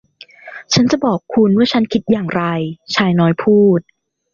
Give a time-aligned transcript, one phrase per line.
[0.73, 2.43] ฉันจะบอกคุณว่าฉันคิดอย่างไร
[2.95, 3.79] ชายน้อยพูด